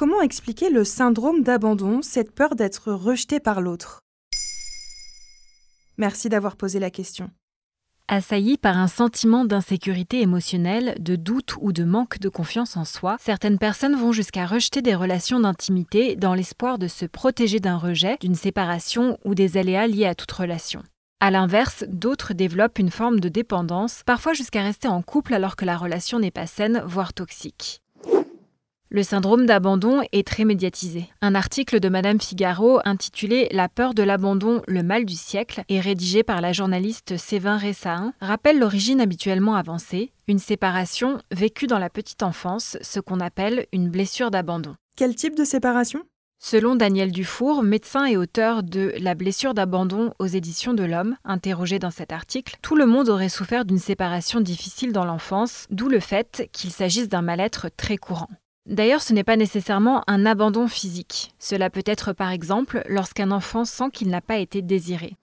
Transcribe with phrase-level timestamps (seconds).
[0.00, 4.00] comment expliquer le syndrome d'abandon, cette peur d'être rejeté par l'autre?
[5.98, 7.28] Merci d'avoir posé la question.
[8.08, 13.18] Assaillis par un sentiment d'insécurité émotionnelle, de doute ou de manque de confiance en soi,
[13.20, 18.16] certaines personnes vont jusqu'à rejeter des relations d'intimité dans l'espoir de se protéger d'un rejet,
[18.22, 20.82] d'une séparation ou des aléas liés à toute relation.
[21.20, 25.66] A l'inverse, d'autres développent une forme de dépendance, parfois jusqu'à rester en couple alors que
[25.66, 27.82] la relation n'est pas saine, voire toxique.
[28.92, 31.08] Le syndrome d'abandon est très médiatisé.
[31.22, 35.78] Un article de Madame Figaro intitulé La peur de l'abandon, le mal du siècle et
[35.78, 41.88] rédigé par la journaliste Sévin Ressain rappelle l'origine habituellement avancée, une séparation vécue dans la
[41.88, 44.74] petite enfance, ce qu'on appelle une blessure d'abandon.
[44.96, 46.02] Quel type de séparation?
[46.40, 51.78] Selon Daniel Dufour, médecin et auteur de La blessure d'abandon aux éditions de l'Homme, interrogé
[51.78, 56.00] dans cet article, tout le monde aurait souffert d'une séparation difficile dans l'enfance, d'où le
[56.00, 58.30] fait qu'il s'agisse d'un mal-être très courant.
[58.70, 61.34] D'ailleurs, ce n'est pas nécessairement un abandon physique.
[61.40, 65.16] Cela peut être par exemple lorsqu'un enfant sent qu'il n'a pas été désiré.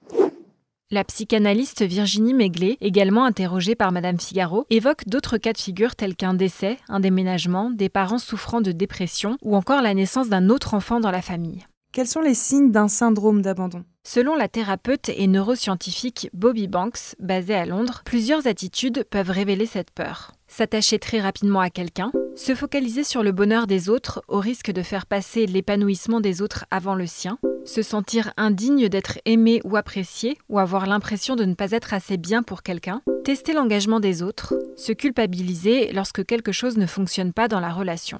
[0.91, 6.15] La psychanalyste Virginie Méglet, également interrogée par Madame Figaro, évoque d'autres cas de figure tels
[6.15, 10.73] qu'un décès, un déménagement, des parents souffrant de dépression ou encore la naissance d'un autre
[10.73, 11.65] enfant dans la famille.
[11.93, 13.85] Quels sont les signes d'un syndrome d'abandon?
[14.03, 19.91] Selon la thérapeute et neuroscientifique Bobby Banks, basée à Londres, plusieurs attitudes peuvent révéler cette
[19.91, 20.33] peur.
[20.47, 24.83] S'attacher très rapidement à quelqu'un, se focaliser sur le bonheur des autres au risque de
[24.83, 30.37] faire passer l'épanouissement des autres avant le sien, se sentir indigne d'être aimé ou apprécié
[30.47, 34.53] ou avoir l'impression de ne pas être assez bien pour quelqu'un, tester l'engagement des autres,
[34.75, 38.19] se culpabiliser lorsque quelque chose ne fonctionne pas dans la relation.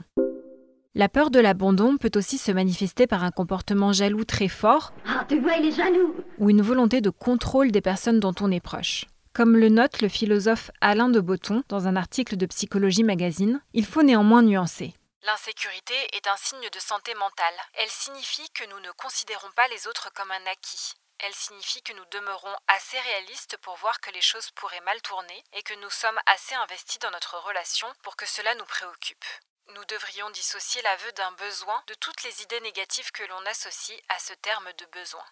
[0.95, 5.25] La peur de l'abandon peut aussi se manifester par un comportement jaloux très fort Ah,
[5.29, 8.59] tu vois, il est jaloux ou une volonté de contrôle des personnes dont on est
[8.59, 9.05] proche.
[9.37, 13.85] Comme le note le philosophe Alain de Botton dans un article de Psychologie Magazine, il
[13.85, 14.95] faut néanmoins nuancer.
[15.21, 17.53] L'insécurité est un signe de santé mentale.
[17.75, 20.97] Elle signifie que nous ne considérons pas les autres comme un acquis.
[21.19, 25.43] Elle signifie que nous demeurons assez réalistes pour voir que les choses pourraient mal tourner
[25.53, 29.29] et que nous sommes assez investis dans notre relation pour que cela nous préoccupe.
[29.75, 34.17] Nous devrions dissocier l'aveu d'un besoin de toutes les idées négatives que l'on associe à
[34.17, 35.25] ce terme de besoin.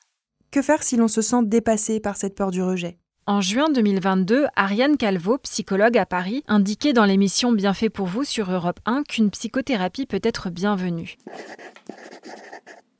[0.52, 3.00] Que faire si l'on se sent dépassé par cette peur du rejet?
[3.28, 8.52] En juin 2022, Ariane Calvo, psychologue à Paris, indiquait dans l'émission Bienfait pour vous sur
[8.52, 11.18] Europe 1 qu'une psychothérapie peut être bienvenue.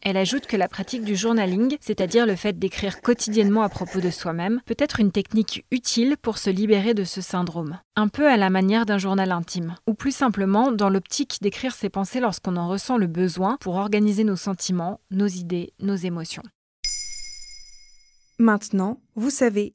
[0.02, 4.10] Elle ajoute que la pratique du journaling, c'est-à-dire le fait d'écrire quotidiennement à propos de
[4.10, 7.78] soi-même, peut être une technique utile pour se libérer de ce syndrome.
[7.96, 9.76] Un peu à la manière d'un journal intime.
[9.86, 14.24] Ou plus simplement, dans l'optique d'écrire ses pensées lorsqu'on en ressent le besoin pour organiser
[14.24, 16.44] nos sentiments, nos idées, nos émotions.
[18.40, 19.75] Maintenant, vous savez,